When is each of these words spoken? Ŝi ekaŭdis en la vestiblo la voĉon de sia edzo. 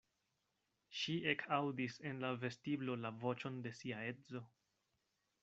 Ŝi 0.99 1.17
ekaŭdis 1.33 1.99
en 2.13 2.23
la 2.23 2.33
vestiblo 2.45 2.97
la 3.03 3.13
voĉon 3.27 3.61
de 3.69 3.75
sia 3.83 4.03
edzo. 4.15 4.45